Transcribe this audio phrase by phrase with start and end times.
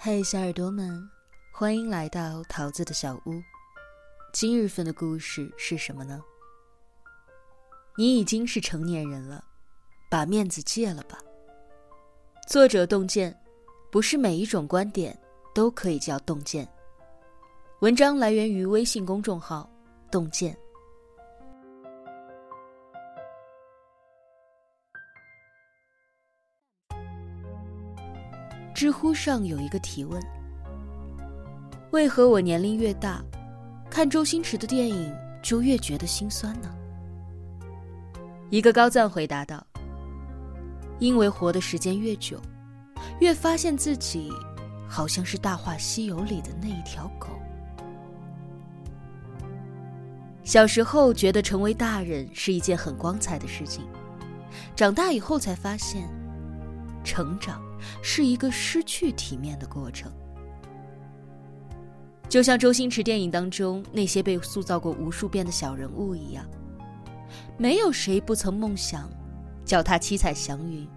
[0.00, 1.10] 嘿，小耳朵们，
[1.50, 3.42] 欢迎来到桃子的小屋。
[4.32, 6.22] 今日份的故事是什么呢？
[7.96, 9.42] 你已经是成年人了，
[10.08, 11.18] 把面子戒了吧。
[12.46, 13.36] 作者洞见，
[13.90, 15.18] 不是每一种观点
[15.52, 16.68] 都可以叫洞见。
[17.80, 19.68] 文章来源于微信公众号
[20.12, 20.56] 洞见。
[28.78, 30.22] 知乎上有一个提问：
[31.90, 33.20] 为何我年龄越大，
[33.90, 36.72] 看周星驰的电影就越觉得心酸呢？
[38.50, 39.66] 一个高赞回答道
[41.00, 42.40] ：“因为活的时间越久，
[43.18, 44.30] 越发现自己
[44.88, 47.30] 好像是《大话西游》里的那一条狗。
[50.44, 53.84] 小时候觉得成为大人是一件很光彩的事情，
[54.76, 56.08] 长大以后才发现，
[57.08, 57.62] 成长。”
[58.02, 60.12] 是一个失去体面的过程，
[62.28, 66.44] 就像周星驰电影当中那些被塑造过无数遍的小人物一样，
[67.56, 69.08] 没有谁不曾梦想
[69.64, 70.88] 脚踏七彩祥云，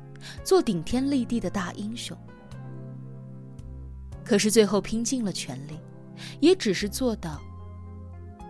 [0.44, 2.18] 做顶天立地的大英雄。
[4.26, 5.80] 可是最后拼尽了全力，
[6.40, 7.40] 也只是做到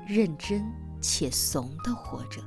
[0.08, 0.64] 认真
[1.02, 2.42] 且怂的活着。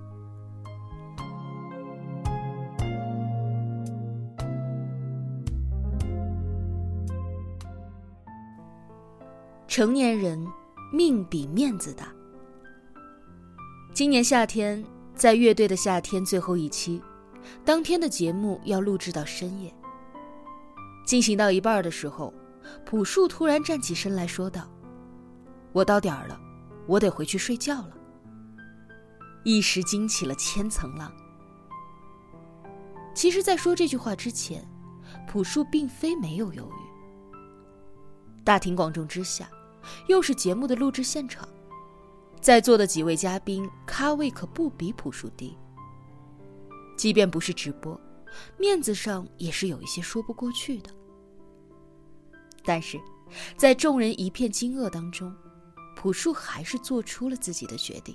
[9.77, 10.39] 成年人
[10.93, 12.07] 命比面子大。
[13.93, 14.85] 今年夏天，
[15.17, 17.03] 在乐队的夏天最后一期，
[17.65, 19.75] 当天的节目要录制到深夜。
[21.05, 22.33] 进行到一半的时候，
[22.87, 24.71] 朴树突然站起身来说道
[25.75, 26.41] ：“我到点儿了，
[26.87, 27.99] 我得回去睡觉了。”
[29.43, 31.13] 一时惊起了千层浪。
[33.13, 34.65] 其实，在说这句话之前，
[35.27, 37.35] 朴树并非没有犹豫。
[38.45, 39.51] 大庭广众之下。
[40.07, 41.49] 又是节目的录制现场，
[42.41, 45.57] 在座的几位嘉宾咖位可不比朴树低。
[46.97, 48.01] 即便不是直播，
[48.59, 50.91] 面子上也是有一些说不过去的。
[52.65, 53.01] 但是，
[53.57, 55.35] 在众人一片惊愕当中，
[55.97, 58.15] 朴树还是做出了自己的决定，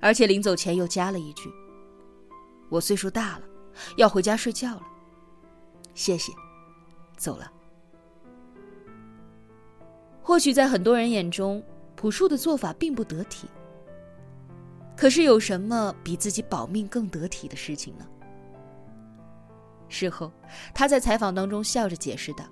[0.00, 1.50] 而且临走前又加了一句
[2.68, 3.44] ：“我岁数大了，
[3.96, 4.82] 要回家睡觉了，
[5.94, 6.32] 谢谢，
[7.16, 7.50] 走了。”
[10.24, 11.62] 或许在很多人眼中，
[11.94, 13.46] 朴树的做法并不得体。
[14.96, 18.06] 可是有什么比自己保命更得体的事情呢？
[19.90, 20.32] 事后，
[20.74, 22.44] 他在采访当中笑着解释道：“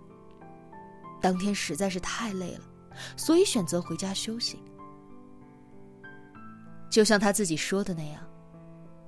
[1.18, 2.60] 当天实在是太累了，
[3.16, 4.62] 所以选择回家休息。”
[6.90, 8.22] 就像他自己说的那样，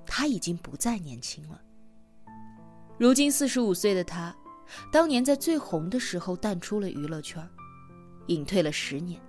[0.06, 1.60] 他已经不再年轻了。
[2.96, 4.34] 如今四十五岁的他，
[4.90, 7.46] 当年在最红的时候淡出了娱乐圈。
[8.26, 9.20] 隐退了十年，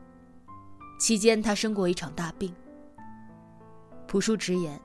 [1.00, 2.54] 期间他生过一场大病。
[4.08, 4.80] 朴树直言，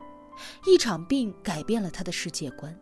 [0.66, 2.76] 一场病改变了他的世界观。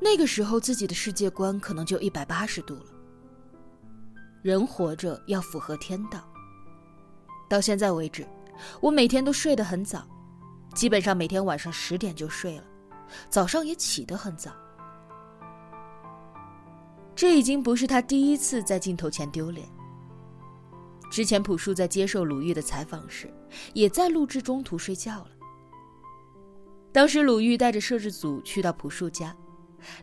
[0.00, 2.86] 那个时候自己的世界观可能就一百八十度了。
[4.42, 6.28] 人活着要符合天道。
[7.48, 8.26] 到现在为止，
[8.80, 10.06] 我每天都睡得很早，
[10.74, 12.64] 基本上每天晚上十点就睡了，
[13.28, 14.52] 早上也起得很早。
[17.14, 19.68] 这已经不是他第一次在镜头前丢脸。
[21.10, 23.32] 之前朴树在接受鲁豫的采访时，
[23.74, 25.30] 也在录制中途睡觉了。
[26.90, 29.36] 当时鲁豫带着摄制组去到朴树家，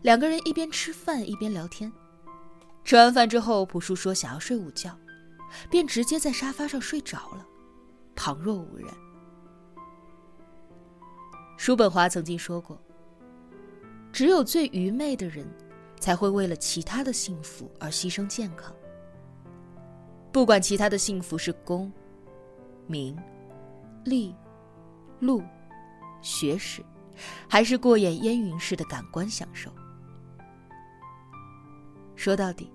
[0.02, 1.92] 两个人一边吃饭一边聊天。
[2.84, 4.96] 吃完饭之后，朴树说想要睡午觉，
[5.68, 7.46] 便直接在沙发上睡着了，
[8.14, 8.86] 旁若无人。
[11.56, 12.80] 叔本华曾经说过
[14.12, 15.46] ：“只有最愚昧的人。”
[16.00, 18.74] 才会为了其他的幸福而牺牲健康。
[20.32, 21.92] 不管其他的幸福是功、
[22.86, 23.16] 名、
[24.04, 24.34] 利、
[25.20, 25.42] 禄、
[26.22, 26.82] 学识，
[27.48, 29.70] 还是过眼烟云似的感官享受。
[32.16, 32.70] 说到底，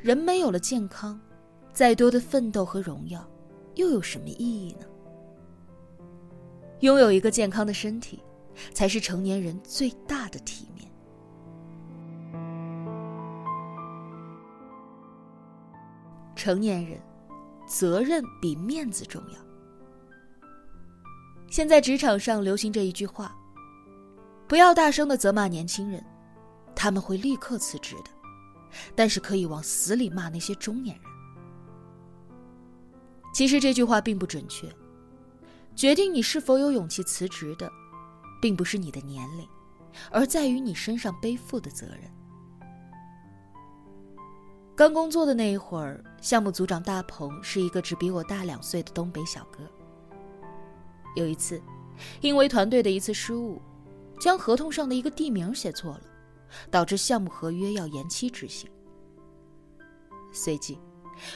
[0.00, 1.20] 人没有了健康，
[1.72, 3.24] 再多的奋斗和荣耀，
[3.74, 4.86] 又有什么意义呢？
[6.80, 8.20] 拥有一个健康的身体，
[8.74, 10.73] 才是成年人最大的体面。
[16.34, 17.00] 成年人，
[17.66, 19.38] 责任比面子重要。
[21.48, 23.34] 现在职场上流行这一句话：
[24.48, 26.04] 不要大声的责骂年轻人，
[26.74, 28.10] 他们会立刻辞职的；
[28.94, 31.04] 但是可以往死里骂那些中年人。
[33.32, 34.68] 其实这句话并不准确，
[35.74, 37.70] 决定你是否有勇气辞职的，
[38.40, 39.48] 并不是你的年龄，
[40.10, 42.10] 而在于你身上背负的责任。
[44.76, 49.58] 刚工作的那一会儿，项目组长大鹏是一个只比我大两岁的东北小哥。
[51.14, 51.62] 有一次，
[52.20, 53.62] 因为团队的一次失误，
[54.18, 56.00] 将合同上的一个地名写错了，
[56.72, 58.68] 导致项目合约要延期执行。
[60.32, 60.76] 随即，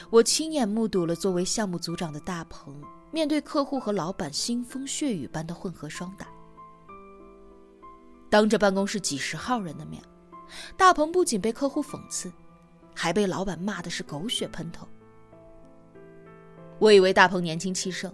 [0.09, 6.27] 我亲眼目睹了作为项目组长的大鹏面对客户和老板腥风血雨般的混合双打。
[8.29, 10.03] 当着办公室几十号人的面，
[10.75, 12.29] 大鹏不仅被客户讽刺，
[13.01, 14.85] 还被老板骂的是狗血喷头。
[16.79, 18.13] 我以为大鹏年轻气盛，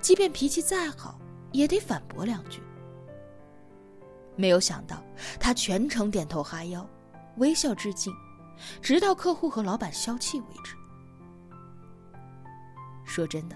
[0.00, 1.20] 即便脾气再好，
[1.52, 2.60] 也得反驳两句。
[4.34, 5.00] 没有想到，
[5.38, 6.84] 他全程点头哈腰，
[7.36, 8.12] 微笑致敬。
[8.82, 10.74] 直到客户和老板消气为止。
[13.04, 13.54] 说真的，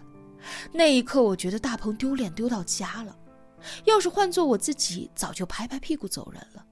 [0.71, 3.19] 那一刻我觉得大鹏丢脸丢到家了。
[3.85, 6.65] 要是换做我自己，早就拍拍屁股走人了。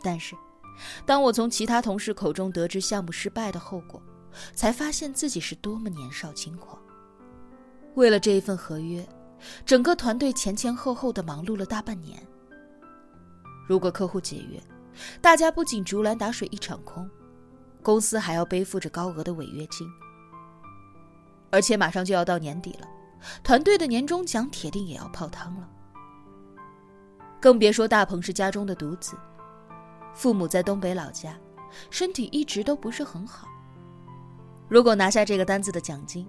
[0.00, 0.36] 但是，
[1.06, 4.02] 当我从其他同事口中得知项目失败的后果，
[4.54, 6.78] 才发现自己是多么年少轻狂。
[7.94, 9.06] 为了这一份合约，
[9.64, 12.20] 整个团队前前后后的忙碌了大半年。
[13.68, 14.60] 如果客户解约，
[15.20, 17.08] 大家不仅竹篮打水一场空，
[17.82, 19.88] 公司还要背负着高额的违约金，
[21.50, 22.88] 而且马上就要到年底了，
[23.42, 25.70] 团队的年终奖铁定也要泡汤了。
[27.40, 29.16] 更别说大鹏是家中的独子，
[30.14, 31.38] 父母在东北老家，
[31.90, 33.48] 身体一直都不是很好。
[34.68, 36.26] 如果拿下这个单子的奖金，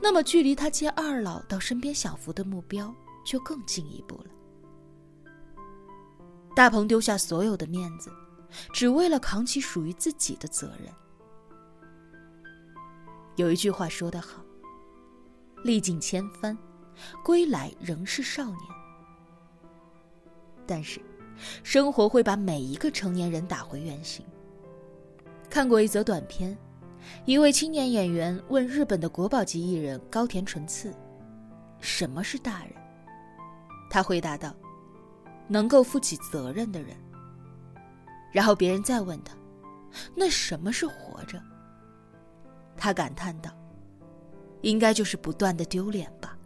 [0.00, 2.92] 那么距离他接二老到身边享福的目标
[3.24, 4.30] 就更进一步了。
[6.56, 8.10] 大鹏丢下所有的面子，
[8.72, 10.92] 只为了扛起属于自己的责任。
[13.36, 14.42] 有一句话说得好
[15.62, 16.58] ：“历尽千帆，
[17.24, 18.58] 归来仍是少年。”
[20.66, 21.00] 但是，
[21.62, 24.24] 生活会把每一个成年人打回原形。
[25.48, 26.56] 看过一则短片，
[27.24, 30.94] 一位青年演员问日本的国宝级艺人高田纯次
[31.80, 32.72] ：“什么是大人？”
[33.90, 34.54] 他回答道。
[35.52, 36.96] 能够负起责任的人。
[38.30, 39.34] 然后别人再问他
[40.14, 41.42] ：“那什么是活着？”
[42.78, 43.50] 他感叹道
[44.62, 46.38] ：“应该就是不断的丢脸吧。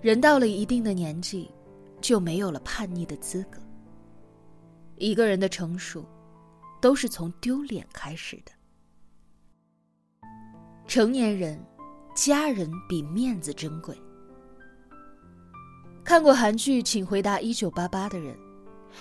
[0.00, 1.50] 人到了一定的年纪，
[2.00, 3.60] 就没有了叛逆的资格。
[4.96, 6.04] 一个人的成熟，
[6.80, 8.52] 都是从丢脸开始的。
[10.86, 11.58] 成年人，
[12.14, 14.00] 家人比面子珍贵。”
[16.04, 18.36] 看过韩剧《请回答一九八八》的人，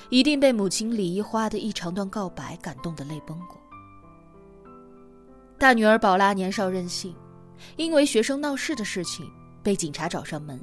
[0.09, 3.59] 一定被母亲李一花的一长段告白感动的泪崩过。
[5.59, 7.15] 大女儿宝拉年少任性，
[7.75, 9.29] 因为学生闹事的事情
[9.61, 10.59] 被警察找上门，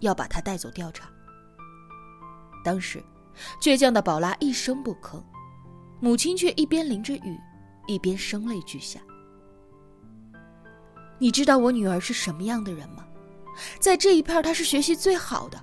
[0.00, 1.08] 要把她带走调查。
[2.64, 3.04] 当时，
[3.60, 5.22] 倔强的宝拉一声不吭，
[6.00, 7.38] 母亲却一边淋着雨，
[7.86, 9.00] 一边声泪俱下。
[11.18, 13.06] 你知道我女儿是什么样的人吗？
[13.78, 15.62] 在这一片，她是学习最好的。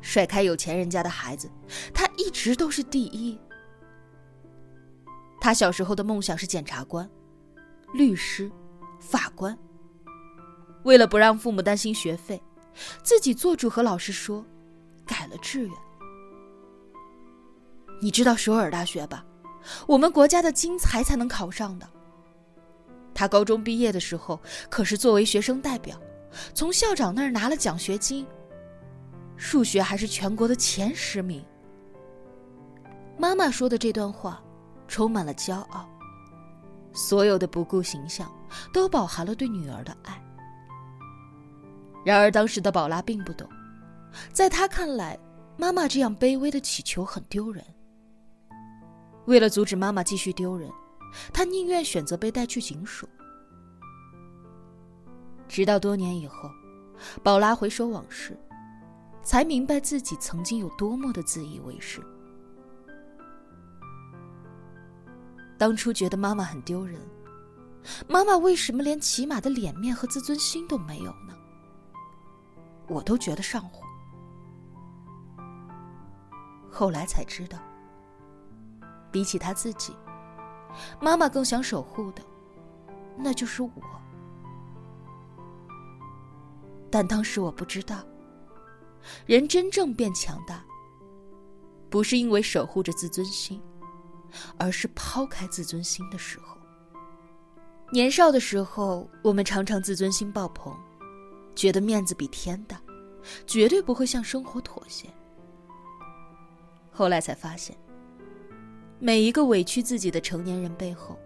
[0.00, 1.50] 甩开有钱人家的孩子，
[1.92, 3.38] 她一直都是第一。
[5.40, 7.08] 她小时候的梦想是检察官、
[7.92, 8.50] 律师、
[9.00, 9.56] 法官。
[10.84, 12.40] 为了不让父母担心学费，
[13.02, 14.44] 自己做主和老师说，
[15.04, 15.72] 改了志愿。
[18.02, 19.24] 你知道首尔大学吧？
[19.86, 21.88] 我们国家的金才才能考上的。
[23.14, 25.96] 他高中毕业的时候，可是作为学生代表，
[26.52, 28.26] 从校长那儿拿了奖学金。
[29.36, 31.44] 数学还是全国的前十名。
[33.16, 34.42] 妈妈说的这段话，
[34.88, 35.88] 充满了骄傲，
[36.92, 38.28] 所有的不顾形象，
[38.72, 40.20] 都饱含了对女儿的爱。
[42.04, 43.48] 然而当时的宝拉并不懂，
[44.32, 45.16] 在他看来，
[45.56, 47.64] 妈妈这样卑微的乞求很丢人。
[49.26, 50.70] 为了阻止妈妈继续丢人，
[51.32, 53.08] 他宁愿选择被带去警署。
[55.48, 56.50] 直到多年以后，
[57.22, 58.38] 宝拉回首往事。
[59.24, 62.02] 才明白自己曾经有多么的自以为是。
[65.56, 67.00] 当初觉得妈妈很丢人，
[68.08, 71.38] 妈妈为什么连起码的脸面和自尊心都没有呢？
[72.88, 73.86] 我都觉得上火。
[76.68, 77.60] 后来才知道，
[79.12, 79.94] 比起他自己，
[80.98, 82.22] 妈妈更想守护的，
[83.16, 83.70] 那就是我。
[86.90, 88.04] 但当时我不知道。
[89.26, 90.64] 人真正变强大，
[91.90, 93.60] 不是因为守护着自尊心，
[94.56, 96.56] 而是抛开自尊心的时候。
[97.90, 100.72] 年少的时候，我们常常自尊心爆棚，
[101.54, 102.80] 觉得面子比天大，
[103.44, 105.08] 绝对不会向生活妥协。
[106.92, 107.76] 后来才发现，
[109.04, 111.18] 每一个委屈自己的成年人背后，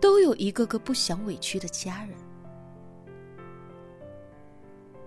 [0.00, 2.16] 都有一个个不想委屈的家人。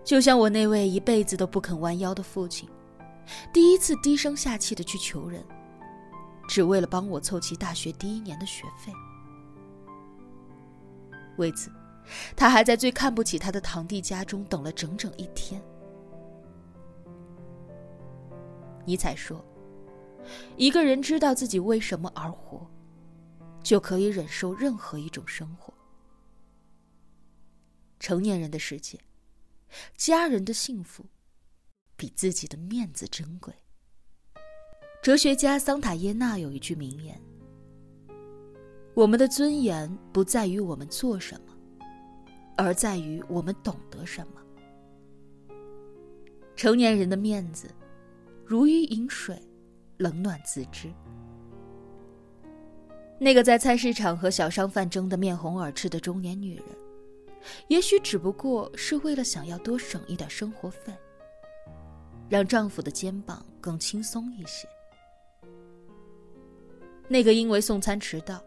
[0.03, 2.67] 就像我那位一辈子都不肯弯腰的父亲，
[3.53, 5.41] 第一次低声下气的去求人，
[6.49, 8.91] 只为了帮我凑齐大学第一年的学费。
[11.37, 11.71] 为此，
[12.35, 15.61] 他还在最看不起他的堂弟家中等了整整一天。
[18.83, 19.41] 尼采说
[20.58, 22.70] ：“一个人知道自己为什么而活，
[23.63, 25.74] 就可以忍受任何一种生活。”
[28.00, 29.00] 成年人的世界，
[29.96, 31.05] 家人的幸福，
[31.96, 33.53] 比自己的面子珍贵。
[35.01, 37.20] 哲学家桑塔耶纳有一句名言。
[38.94, 41.53] 我们的尊严不在于我们做什么，
[42.58, 44.41] 而在于我们懂得什么。
[46.55, 47.70] 成年人的面子，
[48.46, 49.41] 如鱼饮水，
[49.97, 50.91] 冷暖自知。
[53.19, 56.65] 那个在菜市场和小商贩争得面红耳赤的中年女人，
[57.67, 60.93] 也许只不过是为了想要多省一点生活费，
[62.29, 64.67] 让丈夫的肩膀更轻松一些。
[67.07, 68.43] 那个因为送餐迟到。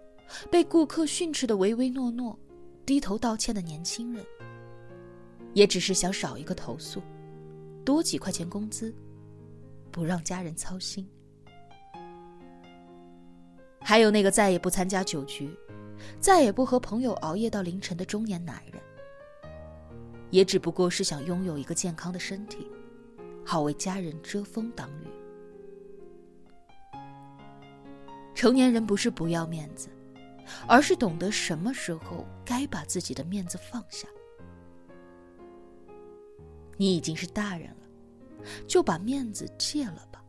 [0.50, 2.38] 被顾客训斥的唯唯诺诺、
[2.84, 4.22] 低头道歉的年轻人，
[5.54, 7.00] 也只是想少一个投诉，
[7.82, 8.94] 多几块钱工资，
[9.90, 11.08] 不让家人操心。
[13.88, 15.50] 还有那个再也不参加酒局、
[16.20, 18.74] 再也不和朋友熬夜到凌晨的中年男人，
[20.28, 22.70] 也只不过是想拥有一个健康的身体，
[23.46, 25.06] 好为家人遮风挡雨。
[28.34, 29.88] 成年人不是不要面子。
[30.66, 34.06] 而是懂得什么时候该把自己的面子放下。
[36.76, 40.22] 你已经是大人了，就把面子戒了吧。